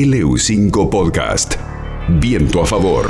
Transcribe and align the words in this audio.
LU5 0.00 0.90
Podcast. 0.90 1.54
Viento 2.20 2.60
a 2.60 2.66
favor. 2.66 3.06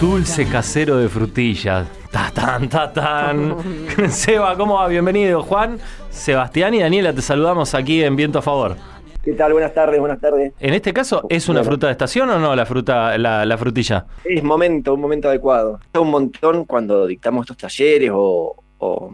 Dulce 0.00 0.46
casero 0.46 0.96
de 0.96 1.08
frutillas. 1.08 1.86
Ta 2.10 2.32
tan, 2.34 2.68
ta 2.68 2.92
tan. 2.92 3.54
Seba, 4.10 4.56
¿cómo 4.56 4.74
va? 4.74 4.88
Bienvenido, 4.88 5.44
Juan. 5.44 5.78
Sebastián 6.10 6.74
y 6.74 6.80
Daniela, 6.80 7.12
te 7.12 7.22
saludamos 7.22 7.72
aquí 7.76 8.02
en 8.02 8.16
Viento 8.16 8.40
a 8.40 8.42
favor. 8.42 8.74
¿Qué 9.22 9.34
tal? 9.34 9.52
Buenas 9.52 9.72
tardes, 9.72 10.00
buenas 10.00 10.18
tardes. 10.20 10.54
En 10.58 10.74
este 10.74 10.92
caso, 10.92 11.24
¿es 11.28 11.48
una 11.48 11.62
fruta 11.62 11.86
de 11.86 11.92
estación 11.92 12.28
o 12.30 12.40
no 12.40 12.56
la 12.56 12.66
fruta, 12.66 13.16
la, 13.16 13.46
la 13.46 13.56
frutilla? 13.56 14.06
Es 14.24 14.42
momento, 14.42 14.92
un 14.94 15.00
momento 15.02 15.28
adecuado. 15.28 15.78
Un 15.96 16.10
montón 16.10 16.64
cuando 16.64 17.06
dictamos 17.06 17.44
estos 17.44 17.58
talleres 17.58 18.10
o, 18.12 18.56
o- 18.78 19.12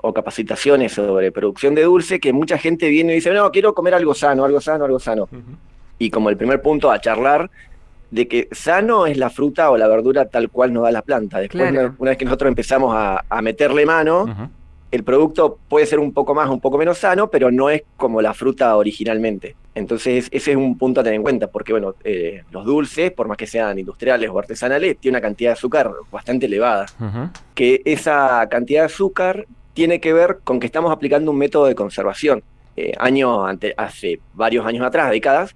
o 0.00 0.12
capacitaciones 0.14 0.92
sobre 0.92 1.32
producción 1.32 1.74
de 1.74 1.82
dulce 1.82 2.20
que 2.20 2.32
mucha 2.32 2.56
gente 2.58 2.88
viene 2.88 3.12
y 3.12 3.16
dice, 3.16 3.32
no, 3.32 3.50
quiero 3.50 3.74
comer 3.74 3.94
algo 3.94 4.14
sano, 4.14 4.44
algo 4.44 4.60
sano, 4.60 4.84
algo 4.84 4.98
sano. 5.00 5.28
Y 5.98 6.10
como 6.10 6.30
el 6.30 6.36
primer 6.36 6.62
punto 6.62 6.90
a 6.90 7.00
charlar 7.00 7.50
de 8.10 8.26
que 8.28 8.48
sano 8.52 9.06
es 9.06 9.16
la 9.18 9.28
fruta 9.28 9.70
o 9.70 9.76
la 9.76 9.86
verdura 9.88 10.26
tal 10.26 10.48
cual 10.50 10.72
nos 10.72 10.84
da 10.84 10.90
la 10.92 11.02
planta. 11.02 11.40
Después, 11.40 11.70
Claro. 11.70 11.88
una, 11.88 11.96
una 11.98 12.10
vez 12.12 12.18
que 12.18 12.24
nosotros 12.24 12.48
empezamos 12.48 12.94
a, 12.96 13.24
a 13.28 13.42
meterle 13.42 13.84
mano, 13.84 14.50
el 14.90 15.04
producto 15.04 15.58
puede 15.68 15.84
ser 15.84 15.98
un 15.98 16.12
poco 16.14 16.34
más, 16.34 16.48
un 16.48 16.60
poco 16.60 16.78
menos 16.78 16.96
sano, 16.98 17.28
pero 17.28 17.50
no 17.50 17.68
es 17.68 17.82
como 17.98 18.22
la 18.22 18.32
fruta 18.32 18.74
originalmente. 18.76 19.54
Entonces, 19.74 20.28
ese 20.30 20.50
es 20.52 20.56
un 20.56 20.78
punto 20.78 21.00
a 21.00 21.04
tener 21.04 21.16
en 21.16 21.22
cuenta, 21.22 21.48
porque 21.48 21.72
bueno, 21.72 21.94
eh, 22.02 22.42
los 22.50 22.64
dulces, 22.64 23.12
por 23.12 23.28
más 23.28 23.36
que 23.36 23.46
sean 23.46 23.78
industriales 23.78 24.30
o 24.30 24.38
artesanales, 24.38 24.96
tienen 24.98 25.16
una 25.16 25.20
cantidad 25.28 25.50
de 25.50 25.54
azúcar 25.54 25.90
bastante 26.10 26.46
elevada. 26.46 26.86
Que 27.54 27.82
esa 27.84 28.46
cantidad 28.48 28.80
de 28.82 28.86
azúcar 28.86 29.46
tiene 29.78 30.00
que 30.00 30.12
ver 30.12 30.38
con 30.42 30.58
que 30.58 30.66
estamos 30.66 30.90
aplicando 30.90 31.30
un 31.30 31.38
método 31.38 31.66
de 31.66 31.76
conservación. 31.76 32.42
Eh, 32.76 32.92
años 32.98 33.46
ante, 33.46 33.74
hace 33.76 34.18
varios 34.34 34.66
años 34.66 34.84
atrás, 34.84 35.08
décadas, 35.12 35.54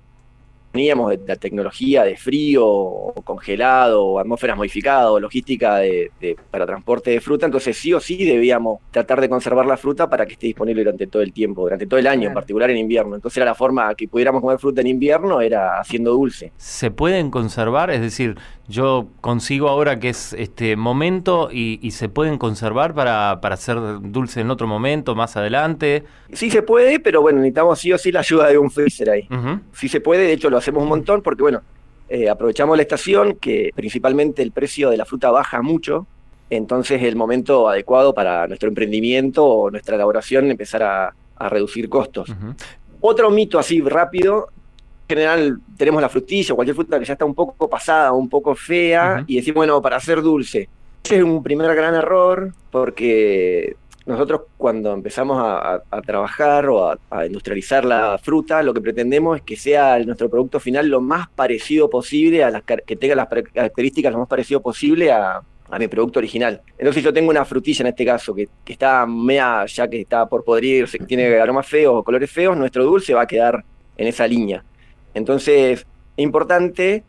teníamos 0.71 1.11
de- 1.11 1.21
la 1.27 1.35
tecnología 1.37 2.05
de 2.05 2.17
frío, 2.17 2.65
o 2.65 3.13
congelado, 3.25 4.05
o 4.05 4.19
atmósferas 4.21 4.57
modificadas, 4.57 5.11
o 5.11 5.19
logística 5.19 5.77
de, 5.79 6.13
de- 6.21 6.37
para 6.53 6.65
transporte 6.67 7.11
de 7.11 7.21
fruta, 7.21 7.47
entonces 7.47 7.77
sí 7.77 7.93
o 7.93 7.99
sí 8.01 8.25
debíamos 8.25 8.79
tratar 8.93 9.21
de 9.21 9.29
conservar 9.29 9.67
la 9.67 9.77
fruta 9.77 10.09
para 10.09 10.25
que 10.25 10.35
esté 10.35 10.47
disponible 10.47 10.83
durante 10.85 11.09
todo 11.09 11.21
el 11.21 11.33
tiempo, 11.33 11.63
durante 11.63 11.87
todo 11.87 11.99
el 11.99 12.07
año, 12.07 12.29
en 12.29 12.35
particular 12.35 12.71
en 12.71 12.79
invierno. 12.79 13.17
Entonces 13.17 13.37
era 13.39 13.47
la 13.47 13.55
forma 13.57 13.93
que 13.97 14.07
pudiéramos 14.07 14.41
comer 14.41 14.59
fruta 14.61 14.81
en 14.81 14.87
invierno, 14.87 15.41
era 15.41 15.81
haciendo 15.81 16.13
dulce. 16.13 16.53
¿Se 16.57 16.91
pueden 16.93 17.31
conservar? 17.33 17.91
Es 17.91 18.01
decir, 18.01 18.37
yo 18.69 19.09
consigo 19.21 19.69
ahora 19.69 19.99
que 19.99 20.09
es 20.09 20.33
este 20.33 20.77
momento 20.77 21.49
y, 21.53 21.79
y 21.83 21.91
se 21.91 22.09
pueden 22.09 22.39
conservar 22.39 22.95
para, 22.95 23.41
para 23.41 23.55
hacer 23.55 23.79
dulce 24.01 24.41
en 24.41 24.51
otro 24.51 24.67
momento, 24.67 25.15
más 25.15 25.37
adelante. 25.37 26.05
Sí 26.33 26.51
se 26.51 26.63
puede, 26.63 27.01
pero 27.01 27.21
bueno, 27.23 27.39
necesitamos 27.39 27.79
sí 27.79 27.93
o 27.93 27.99
sí 27.99 28.13
la 28.13 28.21
ayuda 28.21 28.49
de 28.49 28.59
un 28.59 28.71
freezer 28.71 29.11
ahí. 29.11 29.29
Sí 29.73 29.89
se 29.89 30.01
puede, 30.01 30.25
de 30.25 30.33
hecho 30.33 30.49
lo 30.49 30.59
hacemos 30.59 30.83
un 30.83 30.89
montón 30.89 31.23
porque, 31.23 31.43
bueno, 31.43 31.63
eh, 32.09 32.29
aprovechamos 32.29 32.77
la 32.77 32.83
estación, 32.83 33.35
que 33.35 33.71
principalmente 33.75 34.43
el 34.43 34.53
precio 34.53 34.91
de 34.91 34.97
la 34.97 35.05
fruta 35.05 35.31
baja 35.31 35.61
mucho, 35.63 36.07
entonces 36.51 37.01
es 37.01 37.09
el 37.09 37.17
momento 37.17 37.69
adecuado 37.69 38.15
para 38.15 38.47
nuestro 38.47 38.69
emprendimiento 38.69 39.45
o 39.45 39.71
nuestra 39.71 39.97
elaboración 39.97 40.51
empezar 40.51 40.83
a, 40.83 41.15
a 41.37 41.49
reducir 41.49 41.89
costos. 41.89 42.33
Otro 43.01 43.31
mito 43.31 43.59
así 43.59 43.81
rápido, 43.81 44.49
general 45.09 45.59
tenemos 45.77 46.01
la 46.03 46.09
frutilla 46.09 46.53
o 46.53 46.57
cualquier 46.57 46.75
fruta 46.77 46.99
que 46.99 47.05
ya 47.05 47.13
está 47.15 47.25
un 47.25 47.35
poco 47.35 47.69
pasada, 47.69 48.13
un 48.13 48.29
poco 48.29 48.55
fea, 48.55 49.25
y 49.27 49.37
decimos, 49.37 49.57
bueno, 49.57 49.81
para 49.83 49.97
hacer 49.97 50.23
dulce. 50.23 50.69
Ese 51.05 51.17
es 51.19 51.23
un 51.23 51.43
primer 51.43 51.75
gran 51.75 51.95
error 51.95 52.53
porque 52.71 53.77
nosotros 54.07 54.43
cuando 54.57 54.93
empezamos 54.95 55.39
a, 55.39 55.75
a- 55.75 55.83
a 55.91 56.01
trabajar 56.03 56.69
o 56.69 56.89
a, 56.91 56.99
a 57.11 57.27
industrializar 57.27 57.85
la 57.85 58.19
fruta, 58.19 58.63
lo 58.63 58.73
que 58.75 58.81
pretendemos 58.81 59.37
es 59.37 59.43
que 59.43 59.57
sea 59.57 59.99
nuestro 60.01 60.29
producto 60.29 60.59
final 60.61 60.89
lo 60.89 61.01
más 61.01 61.29
parecido 61.29 61.89
posible, 61.89 62.43
a 62.45 62.51
las, 62.51 62.63
que 62.63 62.97
tenga 62.97 63.15
las 63.15 63.29
características 63.29 64.13
lo 64.13 64.19
más 64.21 64.29
parecido 64.29 64.61
posible 64.61 65.13
a, 65.13 65.41
a 65.71 65.79
mi 65.79 65.89
producto 65.89 66.19
original. 66.19 66.61
Entonces 66.79 67.03
yo 67.03 67.13
tengo 67.13 67.31
una 67.31 67.45
frutilla 67.45 67.83
en 67.83 67.87
este 67.89 68.05
caso 68.05 68.35
que, 68.35 68.49
que 68.65 68.73
está 68.73 69.07
mea, 69.07 69.65
ya 69.67 69.87
que 69.89 70.01
está 70.01 70.27
por 70.27 70.43
podrirse, 70.45 70.99
que 70.99 71.07
tiene 71.07 71.39
aromas 71.41 71.67
feos 71.67 71.95
o 71.97 72.03
colores 72.03 72.31
feos, 72.31 72.57
nuestro 72.57 72.85
dulce 72.85 73.15
va 73.15 73.23
a 73.23 73.27
quedar 73.27 73.65
en 73.97 74.09
esa 74.09 74.27
línea. 74.27 74.65
Entonces 75.15 75.81
es 75.81 75.87
importante, 76.17 77.05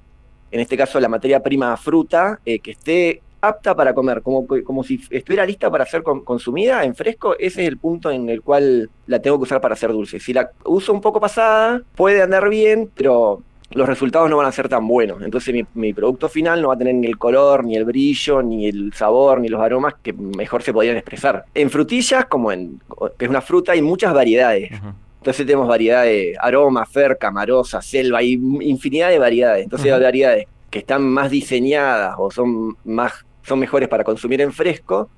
en 0.51 0.59
este 0.59 0.77
caso 0.77 0.99
la 0.99 1.09
materia 1.09 1.41
prima 1.41 1.75
fruta, 1.77 2.39
eh, 2.45 2.59
que 2.59 2.71
esté 2.71 3.21
apta 3.41 3.75
para 3.75 3.93
comer, 3.93 4.21
como, 4.21 4.47
como 4.63 4.83
si 4.83 5.01
estuviera 5.09 5.45
lista 5.45 5.69
para 5.69 5.85
ser 5.85 6.01
con- 6.01 6.23
consumida 6.23 6.83
en 6.85 6.95
fresco, 6.95 7.35
ese 7.37 7.63
es 7.63 7.67
el 7.67 7.77
punto 7.77 8.09
en 8.09 8.29
el 8.29 8.41
cual 8.41 8.89
la 9.07 9.19
tengo 9.19 9.37
que 9.37 9.43
usar 9.43 9.59
para 9.59 9.73
hacer 9.73 9.91
dulce. 9.91 10.19
Si 10.19 10.31
la 10.31 10.49
uso 10.63 10.93
un 10.93 11.01
poco 11.01 11.19
pasada, 11.19 11.81
puede 11.95 12.21
andar 12.21 12.47
bien, 12.47 12.89
pero 12.95 13.41
los 13.71 13.87
resultados 13.89 14.29
no 14.29 14.37
van 14.37 14.45
a 14.45 14.51
ser 14.53 14.69
tan 14.69 14.87
buenos. 14.87 15.21
Entonces 15.23 15.53
mi, 15.53 15.65
mi 15.73 15.93
producto 15.93 16.29
final 16.29 16.61
no 16.61 16.69
va 16.69 16.75
a 16.75 16.77
tener 16.77 16.95
ni 16.95 17.07
el 17.07 17.17
color, 17.17 17.65
ni 17.65 17.75
el 17.75 17.83
brillo, 17.83 18.41
ni 18.41 18.67
el 18.67 18.93
sabor, 18.93 19.41
ni 19.41 19.49
los 19.49 19.59
aromas 19.59 19.95
que 20.01 20.13
mejor 20.13 20.63
se 20.63 20.71
podrían 20.71 20.95
expresar. 20.95 21.43
En 21.53 21.69
frutillas, 21.69 22.25
como 22.27 22.51
en 22.51 22.79
que 23.17 23.25
es 23.25 23.29
una 23.29 23.41
fruta, 23.41 23.73
hay 23.73 23.81
muchas 23.81 24.13
variedades. 24.13 24.71
Ujú. 24.71 24.93
Entonces 25.23 25.45
tenemos 25.45 25.69
variedad 25.69 26.03
de 26.03 26.35
aroma, 26.37 26.85
fer, 26.85 27.17
camarosa, 27.17 27.81
selva, 27.81 28.17
hay 28.17 28.33
infinidad 28.33 29.07
de 29.07 29.19
variedades. 29.19 29.63
Entonces 29.63 29.89
hay 29.89 30.01
variedades 30.01 30.47
que 30.69 30.79
están 30.79 31.01
más 31.01 31.31
diseñadas 31.31 32.15
o 32.17 32.29
son 32.29 32.75
más 32.83 33.13
son 33.41 33.57
mejores 33.59 33.87
para 33.87 34.03
consumir 34.03 34.41
en 34.41 34.51
fresco 34.51 35.09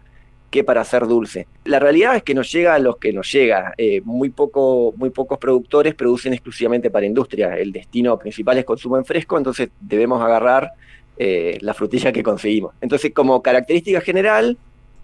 que 0.52 0.64
para 0.64 0.82
hacer 0.82 1.08
dulce. 1.08 1.48
La 1.64 1.80
realidad 1.80 2.16
es 2.18 2.22
que 2.22 2.36
nos 2.36 2.52
llega 2.52 2.76
a 2.76 2.80
los 2.80 2.98
que 2.98 3.12
nos 3.12 3.32
llega. 3.32 3.74
Eh, 3.80 4.02
muy, 4.06 4.30
poco, 4.30 4.94
muy 4.96 5.10
pocos 5.10 5.40
productores 5.40 5.96
producen 5.96 6.34
exclusivamente 6.34 6.92
para 6.92 7.08
industria. 7.08 7.58
El 7.58 7.72
destino 7.72 8.20
principal 8.20 8.60
es 8.60 8.66
consumo 8.66 8.98
en 8.98 9.06
fresco, 9.06 9.40
entonces 9.40 9.70
debemos 9.80 10.22
agarrar 10.22 10.74
eh, 11.18 11.58
la 11.62 11.74
frutilla 11.74 12.12
que 12.12 12.22
conseguimos. 12.22 12.76
Entonces, 12.80 13.12
como 13.12 13.42
característica 13.42 14.02
general, 14.02 14.56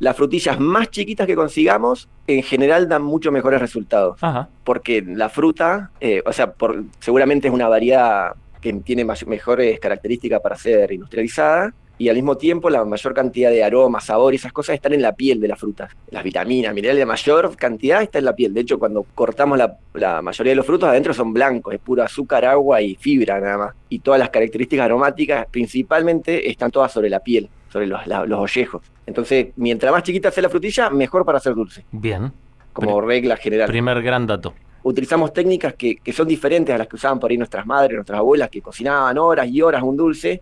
las 0.01 0.16
frutillas 0.17 0.59
más 0.59 0.89
chiquitas 0.89 1.28
que 1.28 1.35
consigamos 1.35 2.09
en 2.25 2.41
general 2.41 2.89
dan 2.89 3.03
mucho 3.03 3.31
mejores 3.31 3.62
resultados 3.62 4.17
Ajá. 4.22 4.50
porque 4.63 5.03
la 5.06 5.29
fruta, 5.29 5.91
eh, 6.01 6.23
o 6.25 6.34
sea, 6.34 6.51
por, 6.53 6.84
seguramente 7.00 7.47
es 7.47 7.53
una 7.53 7.67
variedad 7.67 8.31
que 8.59 8.73
tiene 8.73 9.06
may- 9.06 9.17
mejores 9.28 9.79
características 9.79 10.41
para 10.41 10.56
ser 10.56 10.91
industrializada 10.91 11.72
y 12.00 12.09
al 12.09 12.16
mismo 12.16 12.35
tiempo 12.35 12.67
la 12.72 12.84
mayor 12.84 13.13
cantidad 13.13 13.51
de 13.51 13.63
aromas, 13.63 14.06
sabor 14.06 14.34
y 14.34 14.38
esas 14.38 14.51
cosas 14.51 14.73
están 14.73 14.94
en 14.94 15.03
la 15.03 15.13
piel 15.13 15.40
de 15.40 15.47
las 15.47 15.59
frutas. 15.59 15.91
Las 16.09 16.23
vitaminas, 16.23 16.73
minerales, 16.73 17.01
la 17.01 17.06
mayor 17.06 17.56
cantidad 17.56 18.01
está 18.01 18.17
en 18.17 18.25
la 18.25 18.34
piel. 18.35 18.56
De 18.56 18.61
hecho, 18.61 18.79
cuando 18.79 19.06
cortamos 19.13 19.56
la, 19.56 19.78
la 19.94 20.19
mayoría 20.23 20.51
de 20.53 20.56
los 20.56 20.66
frutos, 20.66 20.90
adentro 20.90 21.13
son 21.13 21.31
blancos, 21.31 21.75
es 21.75 21.79
puro 21.79 22.01
azúcar, 22.01 22.44
agua 22.45 22.81
y 22.81 22.95
fibra 22.95 23.40
nada 23.40 23.57
más. 23.59 23.75
Y 23.90 24.00
todas 24.00 24.19
las 24.19 24.31
características 24.31 24.85
aromáticas 24.85 25.45
principalmente 25.51 26.50
están 26.50 26.72
todas 26.72 26.91
sobre 26.91 27.09
la 27.09 27.19
piel, 27.19 27.50
sobre 27.71 27.87
los, 27.87 28.05
la- 28.07 28.25
los 28.25 28.39
ollejos. 28.39 28.81
Entonces, 29.05 29.47
mientras 29.55 29.91
más 29.91 30.03
chiquita 30.03 30.31
sea 30.31 30.43
la 30.43 30.49
frutilla, 30.49 30.89
mejor 30.89 31.25
para 31.25 31.37
hacer 31.37 31.53
dulce, 31.55 31.85
Bien. 31.91 32.31
como 32.73 33.01
regla 33.01 33.37
general 33.37 33.67
Primer 33.67 34.01
gran 34.01 34.27
dato. 34.27 34.53
utilizamos 34.83 35.31
técnicas 35.33 35.73
que, 35.75 35.95
que 35.97 36.11
son 36.13 36.27
diferentes 36.27 36.73
a 36.73 36.77
las 36.77 36.87
que 36.87 36.95
usaban 36.95 37.19
por 37.19 37.31
ahí 37.31 37.37
nuestras 37.37 37.65
madres, 37.65 37.95
nuestras 37.95 38.19
abuelas, 38.19 38.49
que 38.49 38.61
cocinaban 38.61 39.17
horas 39.17 39.47
y 39.47 39.61
horas 39.61 39.83
un 39.83 39.95
dulce, 39.97 40.41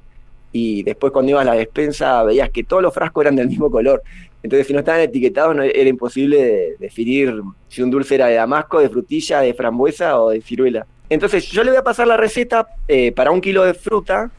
y 0.51 0.81
después 0.84 1.13
cuando 1.13 1.29
ibas 1.31 1.44
a 1.44 1.51
la 1.51 1.53
despensa 1.53 2.23
veías 2.23 2.50
que 2.50 2.63
todos 2.63 2.81
los 2.81 2.94
frascos 2.94 3.22
eran 3.23 3.35
del 3.35 3.47
mismo 3.47 3.69
color. 3.69 4.01
Entonces, 4.41 4.66
si 4.68 4.73
no 4.73 4.79
estaban 4.79 5.01
etiquetados, 5.01 5.56
no, 5.56 5.62
era 5.63 5.89
imposible 5.89 6.38
de- 6.44 6.75
definir 6.79 7.41
si 7.68 7.81
un 7.84 7.91
dulce 7.91 8.16
era 8.16 8.28
de 8.28 8.35
damasco, 8.35 8.79
de 8.79 8.89
frutilla, 8.89 9.41
de 9.41 9.53
frambuesa 9.53 10.19
o 10.19 10.29
de 10.31 10.41
ciruela. 10.41 10.88
Entonces, 11.09 11.45
yo 11.50 11.63
le 11.63 11.72
voy 11.72 11.78
a 11.79 11.84
pasar 11.84 12.07
la 12.07 12.18
receta 12.18 12.68
eh, 12.88 13.12
para 13.12 13.31
un 13.31 13.41
kilo 13.41 13.63
de 13.66 13.73
fruta, 13.73 14.31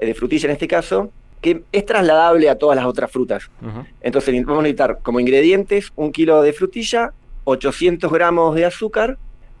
de 0.00 0.14
frutilla 0.14 0.46
en 0.46 0.52
este 0.52 0.68
caso, 0.68 1.10
que 1.40 1.62
es 1.72 1.86
trasladable 1.86 2.48
a 2.48 2.56
todas 2.56 2.76
las 2.76 2.86
otras 2.86 3.10
frutas. 3.10 3.50
Entonces 4.00 4.34
vamos 4.44 4.60
a 4.60 4.62
necesitar 4.62 4.98
como 5.02 5.20
ingredientes 5.20 5.92
un 5.96 6.12
kilo 6.12 6.42
de 6.42 6.52
frutilla, 6.52 7.12
800 7.44 8.10
gramos 8.12 8.54
de 8.54 8.64
azúcar 8.64 9.18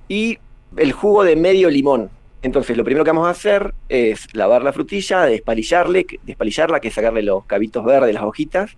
y 0.08 0.38
el 0.76 0.92
jugo 0.92 1.24
de 1.24 1.36
medio 1.36 1.70
limón. 1.70 2.10
Entonces 2.42 2.76
lo 2.76 2.84
primero 2.84 3.04
que 3.04 3.10
vamos 3.10 3.26
a 3.26 3.30
hacer 3.30 3.74
es 3.88 4.32
lavar 4.34 4.62
la 4.62 4.72
frutilla, 4.72 5.22
despalillarle, 5.22 6.06
despalillarla, 6.22 6.80
que 6.80 6.88
es 6.88 6.94
sacarle 6.94 7.22
los 7.22 7.44
cabitos 7.44 7.84
verdes, 7.84 8.14
las 8.14 8.22
hojitas. 8.22 8.76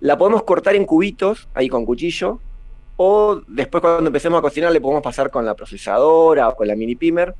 La 0.00 0.18
podemos 0.18 0.42
cortar 0.42 0.76
en 0.76 0.84
cubitos, 0.84 1.48
ahí 1.54 1.68
con 1.68 1.84
cuchillo, 1.84 2.40
o 2.96 3.40
después 3.46 3.80
cuando 3.80 4.06
empecemos 4.06 4.38
a 4.38 4.42
cocinar 4.42 4.72
le 4.72 4.80
podemos 4.80 5.02
pasar 5.02 5.30
con 5.30 5.46
la 5.46 5.54
procesadora 5.54 6.48
o 6.48 6.56
con 6.56 6.68
la 6.68 6.76
mini 6.76 6.96
pimer. 6.96 7.34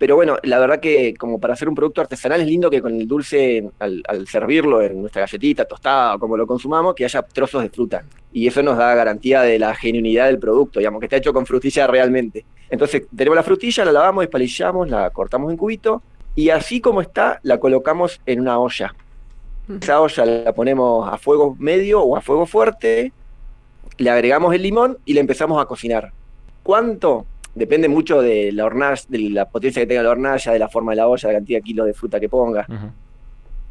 Pero 0.00 0.16
bueno, 0.16 0.38
la 0.44 0.58
verdad 0.58 0.80
que 0.80 1.12
como 1.12 1.38
para 1.38 1.52
hacer 1.52 1.68
un 1.68 1.74
producto 1.74 2.00
artesanal 2.00 2.40
es 2.40 2.46
lindo 2.46 2.70
que 2.70 2.80
con 2.80 2.94
el 2.94 3.06
dulce, 3.06 3.68
al, 3.78 4.02
al 4.08 4.26
servirlo 4.26 4.80
en 4.80 5.02
nuestra 5.02 5.20
galletita, 5.20 5.66
tostada 5.66 6.14
o 6.14 6.18
como 6.18 6.38
lo 6.38 6.46
consumamos, 6.46 6.94
que 6.94 7.04
haya 7.04 7.20
trozos 7.20 7.62
de 7.62 7.68
fruta. 7.68 8.02
Y 8.32 8.46
eso 8.46 8.62
nos 8.62 8.78
da 8.78 8.94
garantía 8.94 9.42
de 9.42 9.58
la 9.58 9.74
genuinidad 9.74 10.28
del 10.28 10.38
producto, 10.38 10.78
digamos, 10.78 11.00
que 11.00 11.04
está 11.04 11.16
hecho 11.18 11.34
con 11.34 11.44
frutilla 11.44 11.86
realmente. 11.86 12.46
Entonces, 12.70 13.02
tenemos 13.14 13.36
la 13.36 13.42
frutilla, 13.42 13.84
la 13.84 13.92
lavamos, 13.92 14.22
despalillamos, 14.22 14.88
la 14.88 15.10
cortamos 15.10 15.50
en 15.50 15.58
cubito, 15.58 16.02
y 16.34 16.48
así 16.48 16.80
como 16.80 17.02
está, 17.02 17.38
la 17.42 17.60
colocamos 17.60 18.22
en 18.24 18.40
una 18.40 18.58
olla. 18.58 18.94
Esa 19.82 20.00
olla 20.00 20.24
la 20.24 20.54
ponemos 20.54 21.12
a 21.12 21.18
fuego 21.18 21.56
medio 21.58 22.00
o 22.00 22.16
a 22.16 22.22
fuego 22.22 22.46
fuerte, 22.46 23.12
le 23.98 24.08
agregamos 24.08 24.54
el 24.54 24.62
limón 24.62 24.96
y 25.04 25.12
le 25.12 25.20
empezamos 25.20 25.60
a 25.60 25.66
cocinar. 25.66 26.10
¿Cuánto? 26.62 27.26
Depende 27.54 27.88
mucho 27.88 28.22
de 28.22 28.52
la 28.52 28.64
hornalla, 28.64 29.02
de 29.08 29.18
la 29.30 29.48
potencia 29.48 29.82
que 29.82 29.86
tenga 29.86 30.02
la 30.02 30.10
hornalla, 30.10 30.52
de 30.52 30.58
la 30.58 30.68
forma 30.68 30.92
de 30.92 30.96
la 30.96 31.08
olla, 31.08 31.28
de 31.28 31.32
la 31.34 31.38
cantidad 31.40 31.58
de 31.58 31.62
kilos 31.62 31.86
de 31.86 31.94
fruta 31.94 32.20
que 32.20 32.28
ponga. 32.28 32.66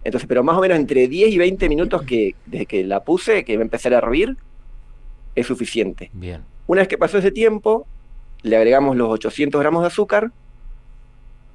Entonces, 0.04 0.28
pero 0.28 0.44
más 0.44 0.58
o 0.58 0.62
menos 0.62 0.78
entre 0.78 1.08
10 1.08 1.30
y 1.32 1.38
20 1.38 1.70
minutos 1.70 2.02
que 2.04 2.36
desde 2.46 2.66
que 2.66 2.84
la 2.84 3.04
puse, 3.04 3.44
que 3.44 3.56
va 3.56 3.62
a 3.62 3.64
empezar 3.64 3.94
a 3.94 3.98
hervir, 3.98 4.38
es 5.36 5.48
suficiente. 5.48 6.10
Bien. 6.14 6.44
Una 6.68 6.82
vez 6.82 6.88
que 6.88 6.98
pasó 6.98 7.18
ese 7.18 7.32
tiempo, 7.32 7.88
le 8.44 8.56
agregamos 8.58 8.96
los 8.96 9.10
800 9.10 9.60
gramos 9.60 9.82
de 9.82 9.88
azúcar 9.88 10.32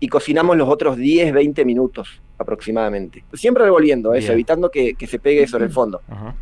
y 0.00 0.08
cocinamos 0.08 0.56
los 0.56 0.68
otros 0.68 0.96
10, 0.96 1.32
20 1.32 1.64
minutos 1.64 2.20
aproximadamente. 2.38 3.24
Siempre 3.34 3.64
revolviendo 3.64 4.12
eso, 4.12 4.28
Bien. 4.28 4.32
evitando 4.32 4.70
que, 4.70 4.94
que 4.94 5.06
se 5.06 5.18
pegue 5.18 5.46
sobre 5.46 5.66
el 5.66 5.70
fondo. 5.70 6.00
Ajá. 6.08 6.34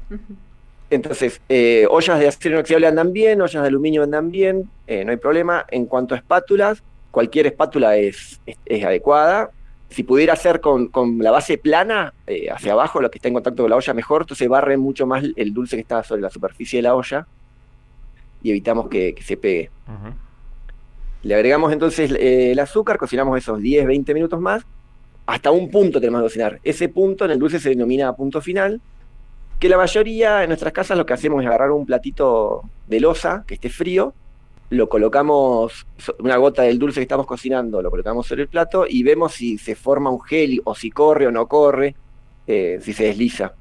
Entonces, 0.92 1.40
eh, 1.48 1.86
ollas 1.88 2.20
de 2.20 2.28
acero 2.28 2.56
inoxidable 2.56 2.86
andan 2.86 3.14
bien, 3.14 3.40
ollas 3.40 3.62
de 3.62 3.66
aluminio 3.66 4.02
andan 4.02 4.30
bien, 4.30 4.68
eh, 4.86 5.06
no 5.06 5.10
hay 5.10 5.16
problema. 5.16 5.64
En 5.70 5.86
cuanto 5.86 6.14
a 6.14 6.18
espátulas, 6.18 6.82
cualquier 7.10 7.46
espátula 7.46 7.96
es, 7.96 8.42
es, 8.44 8.58
es 8.66 8.84
adecuada. 8.84 9.52
Si 9.88 10.02
pudiera 10.02 10.36
ser 10.36 10.60
con, 10.60 10.88
con 10.88 11.16
la 11.20 11.30
base 11.30 11.56
plana, 11.56 12.12
eh, 12.26 12.50
hacia 12.50 12.74
abajo, 12.74 13.00
lo 13.00 13.10
que 13.10 13.16
está 13.16 13.28
en 13.28 13.34
contacto 13.34 13.62
con 13.62 13.70
la 13.70 13.76
olla, 13.76 13.94
mejor, 13.94 14.24
entonces 14.24 14.46
barre 14.50 14.76
mucho 14.76 15.06
más 15.06 15.24
el 15.34 15.54
dulce 15.54 15.76
que 15.76 15.80
está 15.80 16.02
sobre 16.02 16.20
la 16.20 16.28
superficie 16.28 16.80
de 16.80 16.82
la 16.82 16.94
olla 16.94 17.26
y 18.42 18.50
evitamos 18.50 18.90
que, 18.90 19.14
que 19.14 19.22
se 19.22 19.38
pegue. 19.38 19.70
Le 21.22 21.34
agregamos 21.34 21.72
entonces 21.72 22.10
el 22.10 22.58
azúcar, 22.58 22.98
cocinamos 22.98 23.38
esos 23.38 23.58
10, 23.60 23.86
20 23.86 24.12
minutos 24.12 24.38
más, 24.38 24.66
hasta 25.24 25.50
un 25.50 25.70
punto 25.70 26.00
tenemos 26.00 26.20
que 26.20 26.24
cocinar. 26.24 26.60
Ese 26.62 26.90
punto 26.90 27.24
en 27.24 27.30
el 27.30 27.38
dulce 27.38 27.58
se 27.58 27.70
denomina 27.70 28.14
punto 28.14 28.42
final, 28.42 28.78
que 29.62 29.68
la 29.68 29.76
mayoría 29.76 30.42
en 30.42 30.48
nuestras 30.48 30.72
casas 30.72 30.98
lo 30.98 31.06
que 31.06 31.12
hacemos 31.12 31.40
es 31.40 31.46
agarrar 31.46 31.70
un 31.70 31.86
platito 31.86 32.62
de 32.88 32.98
losa 32.98 33.44
que 33.46 33.54
esté 33.54 33.68
frío, 33.68 34.12
lo 34.70 34.88
colocamos, 34.88 35.86
una 36.18 36.36
gota 36.36 36.62
del 36.62 36.80
dulce 36.80 36.98
que 36.98 37.02
estamos 37.04 37.26
cocinando, 37.26 37.80
lo 37.80 37.88
colocamos 37.88 38.26
sobre 38.26 38.42
el 38.42 38.48
plato 38.48 38.86
y 38.88 39.04
vemos 39.04 39.34
si 39.34 39.58
se 39.58 39.76
forma 39.76 40.10
un 40.10 40.20
gel 40.20 40.60
o 40.64 40.74
si 40.74 40.90
corre 40.90 41.28
o 41.28 41.30
no 41.30 41.46
corre, 41.46 41.94
eh, 42.44 42.80
si 42.82 42.92
se 42.92 43.04
desliza. 43.04 43.52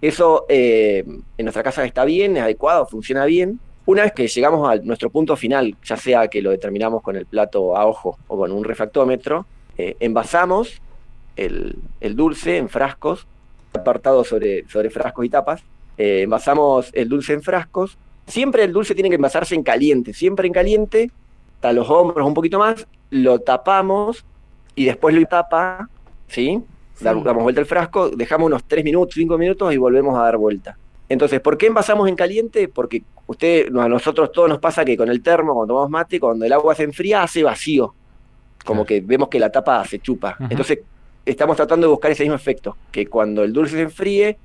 Eso 0.00 0.46
eh, 0.48 1.04
en 1.06 1.44
nuestra 1.44 1.62
casa 1.62 1.84
está 1.84 2.04
bien, 2.04 2.36
es 2.36 2.42
adecuado, 2.42 2.84
funciona 2.84 3.24
bien. 3.24 3.60
Una 3.86 4.02
vez 4.02 4.14
que 4.14 4.26
llegamos 4.26 4.68
a 4.68 4.82
nuestro 4.82 5.10
punto 5.10 5.36
final, 5.36 5.76
ya 5.84 5.96
sea 5.96 6.26
que 6.26 6.42
lo 6.42 6.50
determinamos 6.50 7.02
con 7.02 7.14
el 7.14 7.26
plato 7.26 7.76
a 7.76 7.86
ojo 7.86 8.18
o 8.26 8.36
con 8.36 8.50
un 8.50 8.64
refractómetro, 8.64 9.46
eh, 9.78 9.94
envasamos 10.00 10.82
el, 11.36 11.76
el 12.00 12.16
dulce 12.16 12.56
en 12.56 12.68
frascos, 12.68 13.28
apartado 13.84 14.24
sobre, 14.24 14.66
sobre 14.68 14.90
frascos 14.90 15.24
y 15.24 15.28
tapas. 15.28 15.62
Eh, 15.98 16.22
envasamos 16.22 16.90
el 16.92 17.08
dulce 17.08 17.32
en 17.32 17.42
frascos. 17.42 17.98
Siempre 18.26 18.64
el 18.64 18.72
dulce 18.72 18.94
tiene 18.94 19.10
que 19.10 19.16
envasarse 19.16 19.54
en 19.54 19.62
caliente, 19.62 20.14
siempre 20.14 20.46
en 20.46 20.52
caliente, 20.52 21.10
hasta 21.56 21.72
los 21.72 21.90
hombros 21.90 22.26
un 22.26 22.34
poquito 22.34 22.58
más, 22.58 22.86
lo 23.10 23.38
tapamos 23.40 24.24
y 24.74 24.86
después 24.86 25.14
lo 25.14 25.24
tapa, 25.26 25.88
¿sí? 26.28 26.62
Damos 27.00 27.42
vuelta 27.42 27.60
al 27.60 27.66
frasco, 27.66 28.08
dejamos 28.08 28.46
unos 28.46 28.64
3 28.64 28.82
minutos, 28.84 29.14
5 29.14 29.36
minutos 29.36 29.74
y 29.74 29.76
volvemos 29.76 30.16
a 30.16 30.22
dar 30.22 30.36
vuelta. 30.38 30.78
Entonces, 31.08 31.40
¿por 31.40 31.58
qué 31.58 31.66
envasamos 31.66 32.08
en 32.08 32.16
caliente? 32.16 32.68
Porque 32.68 33.02
usted, 33.26 33.66
a 33.76 33.88
nosotros 33.88 34.32
todos 34.32 34.48
nos 34.48 34.58
pasa 34.58 34.84
que 34.86 34.96
con 34.96 35.10
el 35.10 35.22
termo, 35.22 35.52
cuando 35.54 35.74
tomamos 35.74 35.90
mate, 35.90 36.18
cuando 36.18 36.46
el 36.46 36.52
agua 36.52 36.74
se 36.74 36.84
enfría, 36.84 37.22
hace 37.22 37.42
vacío. 37.42 37.94
Como 38.64 38.86
Claro. 38.86 38.86
que 38.86 39.00
vemos 39.06 39.28
que 39.28 39.38
la 39.38 39.52
tapa 39.52 39.84
se 39.84 39.98
chupa. 39.98 40.36
Entonces, 40.48 40.78
estamos 41.24 41.56
tratando 41.56 41.86
de 41.86 41.90
buscar 41.90 42.10
ese 42.10 42.24
mismo 42.24 42.36
efecto, 42.36 42.76
que 42.90 43.06
cuando 43.06 43.42
el 43.42 43.52
dulce 43.52 43.76
se 43.76 43.82
enfríe, 43.82 44.38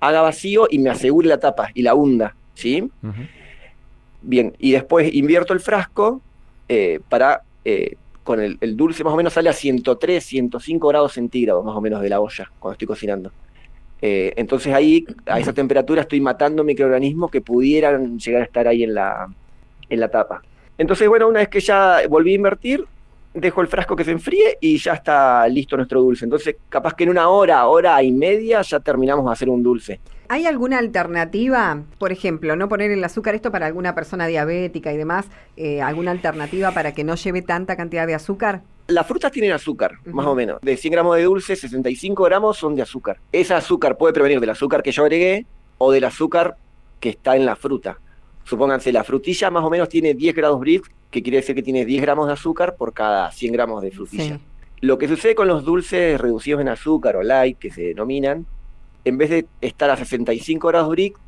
haga 0.00 0.22
vacío 0.22 0.66
y 0.70 0.78
me 0.78 0.90
asegure 0.90 1.28
la 1.28 1.38
tapa 1.38 1.70
y 1.74 1.82
la 1.82 1.94
hunda, 1.94 2.34
¿sí? 2.54 2.90
Bien, 4.22 4.54
y 4.58 4.72
después 4.72 5.12
invierto 5.14 5.52
el 5.52 5.60
frasco 5.60 6.20
eh, 6.68 7.00
para, 7.08 7.42
eh, 7.64 7.96
con 8.22 8.40
el, 8.40 8.58
el 8.60 8.76
dulce 8.76 9.04
más 9.04 9.12
o 9.12 9.16
menos 9.16 9.32
sale 9.32 9.48
a 9.48 9.52
103, 9.52 10.22
105 10.22 10.88
grados 10.88 11.12
centígrados 11.12 11.64
más 11.64 11.76
o 11.76 11.80
menos 11.80 12.00
de 12.02 12.08
la 12.08 12.20
olla 12.20 12.50
cuando 12.58 12.72
estoy 12.74 12.86
cocinando. 12.86 13.32
Eh, 14.02 14.32
entonces 14.36 14.72
ahí, 14.72 15.04
a 15.26 15.38
esa 15.38 15.52
temperatura, 15.52 16.02
estoy 16.02 16.20
matando 16.20 16.64
microorganismos 16.64 17.30
que 17.30 17.40
pudieran 17.40 18.18
llegar 18.18 18.42
a 18.42 18.44
estar 18.44 18.66
ahí 18.66 18.82
en 18.82 18.94
la, 18.94 19.28
en 19.88 20.00
la 20.00 20.08
tapa. 20.08 20.42
Entonces, 20.78 21.08
bueno, 21.08 21.28
una 21.28 21.40
vez 21.40 21.48
que 21.48 21.60
ya 21.60 22.00
volví 22.08 22.32
a 22.32 22.36
invertir, 22.36 22.86
dejo 23.34 23.60
el 23.60 23.68
frasco 23.68 23.94
que 23.96 24.04
se 24.04 24.10
enfríe 24.10 24.58
y 24.60 24.78
ya 24.78 24.94
está 24.94 25.46
listo 25.48 25.76
nuestro 25.76 26.00
dulce. 26.00 26.24
Entonces, 26.24 26.56
capaz 26.68 26.94
que 26.94 27.04
en 27.04 27.10
una 27.10 27.28
hora, 27.28 27.66
hora 27.66 28.02
y 28.02 28.12
media 28.12 28.62
ya 28.62 28.80
terminamos 28.80 29.24
de 29.24 29.32
hacer 29.32 29.48
un 29.48 29.62
dulce. 29.62 30.00
¿Hay 30.28 30.46
alguna 30.46 30.78
alternativa? 30.78 31.82
Por 31.98 32.12
ejemplo, 32.12 32.54
no 32.54 32.68
poner 32.68 32.90
el 32.90 33.02
azúcar, 33.02 33.34
esto 33.34 33.50
para 33.50 33.66
alguna 33.66 33.94
persona 33.94 34.26
diabética 34.26 34.92
y 34.92 34.96
demás, 34.96 35.26
eh, 35.56 35.82
¿alguna 35.82 36.12
alternativa 36.12 36.70
para 36.72 36.92
que 36.92 37.02
no 37.02 37.16
lleve 37.16 37.42
tanta 37.42 37.76
cantidad 37.76 38.06
de 38.06 38.14
azúcar? 38.14 38.62
Las 38.86 39.06
frutas 39.06 39.32
tienen 39.32 39.52
azúcar, 39.52 39.98
más 40.04 40.26
o 40.26 40.34
menos. 40.34 40.60
De 40.62 40.76
100 40.76 40.92
gramos 40.92 41.16
de 41.16 41.24
dulce, 41.24 41.56
65 41.56 42.24
gramos 42.24 42.56
son 42.56 42.74
de 42.74 42.82
azúcar. 42.82 43.18
Ese 43.32 43.54
azúcar 43.54 43.96
puede 43.96 44.12
prevenir 44.12 44.40
del 44.40 44.50
azúcar 44.50 44.82
que 44.82 44.92
yo 44.92 45.02
agregué 45.02 45.46
o 45.78 45.92
del 45.92 46.04
azúcar 46.04 46.56
que 46.98 47.10
está 47.10 47.36
en 47.36 47.46
la 47.46 47.56
fruta. 47.56 47.98
Supónganse, 48.44 48.92
la 48.92 49.04
frutilla 49.04 49.50
más 49.50 49.64
o 49.64 49.70
menos 49.70 49.88
tiene 49.88 50.14
10 50.14 50.34
grados 50.34 50.60
Brix, 50.60 50.90
que 51.10 51.22
quiere 51.22 51.38
decir 51.38 51.54
que 51.54 51.62
tiene 51.62 51.84
10 51.84 52.02
gramos 52.02 52.26
de 52.26 52.32
azúcar 52.32 52.76
por 52.76 52.92
cada 52.92 53.30
100 53.30 53.52
gramos 53.52 53.82
de 53.82 53.90
frutilla. 53.90 54.36
Sí. 54.36 54.40
Lo 54.80 54.98
que 54.98 55.08
sucede 55.08 55.34
con 55.34 55.46
los 55.46 55.64
dulces 55.64 56.20
reducidos 56.20 56.60
en 56.60 56.68
azúcar 56.68 57.16
o 57.16 57.22
light, 57.22 57.58
que 57.58 57.70
se 57.70 57.82
denominan, 57.82 58.46
en 59.04 59.18
vez 59.18 59.30
de 59.30 59.46
estar 59.60 59.90
a 59.90 59.96
65 59.96 60.68
grados 60.68 60.88
Brix, 60.90 61.18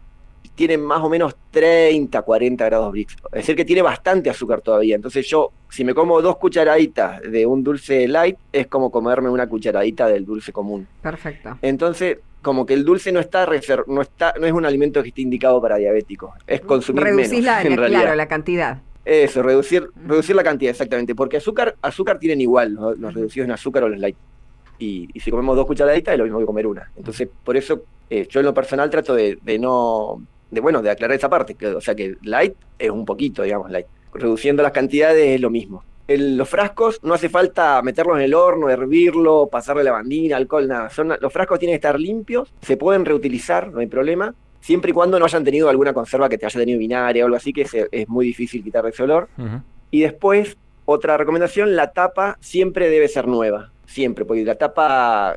tienen 0.54 0.82
más 0.82 1.00
o 1.02 1.08
menos 1.08 1.34
30, 1.50 2.20
40 2.22 2.64
grados 2.64 2.92
Brix. 2.92 3.14
Es 3.26 3.30
decir, 3.32 3.56
que 3.56 3.64
tiene 3.64 3.82
bastante 3.82 4.30
azúcar 4.30 4.60
todavía. 4.60 4.96
Entonces 4.96 5.26
yo, 5.26 5.52
si 5.70 5.84
me 5.84 5.94
como 5.94 6.20
dos 6.20 6.36
cucharaditas 6.36 7.22
de 7.22 7.46
un 7.46 7.62
dulce 7.62 8.06
light, 8.08 8.36
es 8.52 8.66
como 8.66 8.90
comerme 8.90 9.30
una 9.30 9.48
cucharadita 9.48 10.06
del 10.08 10.24
dulce 10.24 10.52
común. 10.52 10.86
Perfecto. 11.00 11.58
Entonces, 11.62 12.18
como 12.42 12.66
que 12.66 12.74
el 12.74 12.84
dulce 12.84 13.12
no 13.12 13.20
está, 13.20 13.46
reser- 13.46 13.84
no 13.86 14.02
está 14.02 14.34
no 14.38 14.46
es 14.46 14.52
un 14.52 14.66
alimento 14.66 15.02
que 15.02 15.08
esté 15.10 15.22
indicado 15.22 15.60
para 15.62 15.76
diabéticos. 15.76 16.32
Es 16.46 16.60
consumir 16.60 17.04
Reducís 17.04 17.30
menos, 17.30 17.44
la, 17.46 17.62
en 17.62 17.70
la- 17.70 17.76
realidad. 17.76 18.00
claro, 18.02 18.16
la 18.16 18.28
cantidad. 18.28 18.82
Eso, 19.04 19.42
reducir, 19.42 19.88
reducir 20.06 20.36
la 20.36 20.44
cantidad, 20.44 20.70
exactamente. 20.70 21.14
Porque 21.14 21.36
azúcar, 21.38 21.74
azúcar 21.82 22.18
tienen 22.18 22.40
igual, 22.40 22.74
¿no? 22.74 22.92
los 22.92 23.14
reducidos 23.14 23.46
en 23.46 23.52
azúcar 23.52 23.84
o 23.84 23.88
los 23.88 23.98
light. 23.98 24.16
Y, 24.78 25.08
y 25.12 25.20
si 25.20 25.30
comemos 25.30 25.56
dos 25.56 25.66
cucharaditas 25.66 26.12
es 26.12 26.18
lo 26.18 26.24
mismo 26.24 26.38
que 26.40 26.46
comer 26.46 26.66
una. 26.66 26.90
Entonces, 26.96 27.28
por 27.44 27.56
eso 27.56 27.82
eh, 28.10 28.26
yo 28.28 28.40
en 28.40 28.46
lo 28.46 28.54
personal 28.54 28.90
trato 28.90 29.14
de, 29.14 29.38
de 29.42 29.58
no, 29.58 30.22
de 30.50 30.60
bueno, 30.60 30.82
de 30.82 30.90
aclarar 30.90 31.16
esa 31.16 31.28
parte. 31.28 31.54
Que, 31.54 31.68
o 31.68 31.80
sea 31.80 31.94
que 31.94 32.16
light 32.22 32.54
es 32.78 32.90
un 32.90 33.04
poquito, 33.04 33.42
digamos, 33.42 33.70
light. 33.70 33.86
Reduciendo 34.14 34.62
las 34.62 34.72
cantidades 34.72 35.26
es 35.36 35.40
lo 35.40 35.50
mismo. 35.50 35.84
Los 36.08 36.48
frascos 36.48 37.00
no 37.02 37.14
hace 37.14 37.28
falta 37.28 37.80
meterlos 37.82 38.16
en 38.16 38.24
el 38.24 38.34
horno, 38.34 38.68
hervirlo, 38.68 39.48
pasarle 39.50 39.84
lavandina, 39.84 40.36
alcohol, 40.36 40.66
nada. 40.68 40.90
Son, 40.90 41.14
los 41.20 41.32
frascos 41.32 41.58
tienen 41.58 41.74
que 41.74 41.86
estar 41.86 41.98
limpios, 41.98 42.52
se 42.60 42.76
pueden 42.76 43.04
reutilizar, 43.04 43.72
no 43.72 43.80
hay 43.80 43.86
problema, 43.86 44.34
siempre 44.60 44.90
y 44.90 44.94
cuando 44.94 45.18
no 45.18 45.24
hayan 45.24 45.44
tenido 45.44 45.68
alguna 45.68 45.92
conserva 45.92 46.28
que 46.28 46.38
te 46.38 46.46
haya 46.46 46.60
tenido 46.60 46.78
vinagre 46.78 47.22
o 47.22 47.26
algo 47.26 47.36
así, 47.36 47.52
que 47.52 47.66
es 47.90 48.08
muy 48.08 48.26
difícil 48.26 48.62
quitar 48.62 48.86
ese 48.86 49.02
olor. 49.04 49.28
Y 49.90 50.00
después, 50.00 50.56
otra 50.84 51.16
recomendación, 51.16 51.76
la 51.76 51.92
tapa 51.92 52.36
siempre 52.40 52.90
debe 52.90 53.08
ser 53.08 53.28
nueva, 53.28 53.70
siempre, 53.86 54.24
porque 54.24 54.44
la 54.44 54.56
tapa, 54.56 55.36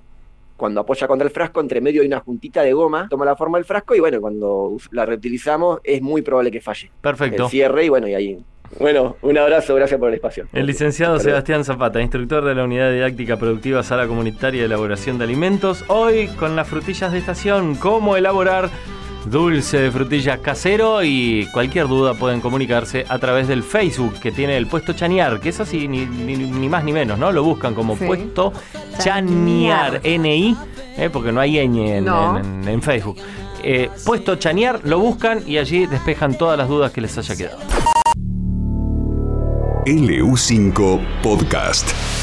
cuando 0.57 0.81
apoya 0.81 1.07
contra 1.07 1.27
el 1.27 1.33
frasco, 1.33 1.61
entre 1.61 1.79
medio 1.79 2.01
hay 2.01 2.07
una 2.07 2.19
juntita 2.19 2.63
de 2.63 2.73
goma, 2.73 3.07
toma 3.09 3.23
la 3.23 3.35
forma 3.35 3.59
del 3.59 3.65
frasco 3.65 3.95
y 3.95 3.99
bueno, 3.99 4.19
cuando 4.19 4.77
la 4.91 5.05
reutilizamos 5.05 5.79
es 5.83 6.01
muy 6.01 6.21
probable 6.21 6.51
que 6.51 6.59
falle. 6.59 6.91
Perfecto. 7.01 7.43
El 7.43 7.49
cierre 7.49 7.85
y 7.85 7.89
bueno, 7.89 8.07
y 8.07 8.15
ahí... 8.15 8.43
Bueno, 8.79 9.15
un 9.21 9.37
abrazo, 9.37 9.75
gracias 9.75 9.99
por 9.99 10.09
el 10.09 10.15
espacio. 10.15 10.45
El 10.53 10.65
licenciado 10.65 11.13
Perdón. 11.13 11.25
Sebastián 11.31 11.63
Zapata, 11.65 12.01
instructor 12.01 12.43
de 12.45 12.55
la 12.55 12.63
Unidad 12.63 12.91
Didáctica 12.91 13.37
Productiva 13.37 13.83
Sala 13.83 14.07
Comunitaria 14.07 14.61
de 14.61 14.65
Elaboración 14.67 15.17
de 15.17 15.23
Alimentos, 15.23 15.83
hoy 15.87 16.27
con 16.39 16.55
las 16.55 16.67
frutillas 16.67 17.11
de 17.11 17.19
estación, 17.19 17.75
cómo 17.75 18.15
elaborar 18.17 18.69
dulce 19.25 19.79
de 19.81 19.89
frutillas 19.91 20.37
casero 20.39 21.03
y 21.03 21.47
cualquier 21.51 21.87
duda 21.87 22.13
pueden 22.13 22.41
comunicarse 22.41 23.05
a 23.09 23.17
través 23.17 23.47
del 23.47 23.63
Facebook 23.63 24.19
que 24.19 24.31
tiene 24.31 24.55
el 24.55 24.67
puesto 24.67 24.93
Chanear, 24.93 25.39
que 25.39 25.49
es 25.49 25.59
así, 25.59 25.87
ni, 25.87 26.05
ni- 26.05 26.35
ni 26.35 26.69
más 26.69 26.83
ni 26.83 26.91
menos, 26.93 27.17
¿no? 27.17 27.31
Lo 27.31 27.43
buscan 27.43 27.73
como 27.73 27.97
Sí. 27.97 28.05
puesto 28.05 28.53
Chanear, 28.99 29.99
N-I, 30.03 30.55
eh, 30.97 31.09
porque 31.11 31.31
no 31.31 31.39
hay 31.41 31.55
ñ 31.67 31.77
en, 31.97 32.05
No. 32.05 32.37
en- 32.37 32.67
en 32.67 32.81
Facebook. 32.81 33.17
Eh, 33.63 33.89
puesto 34.05 34.35
Chanear, 34.35 34.81
lo 34.83 34.99
buscan 34.99 35.39
y 35.47 35.57
allí 35.57 35.87
despejan 35.87 36.37
todas 36.37 36.55
las 36.57 36.67
dudas 36.67 36.91
que 36.91 37.01
les 37.01 37.17
haya 37.17 37.35
quedado. 37.35 37.57
LU5 39.85 40.99
Podcast. 41.21 42.14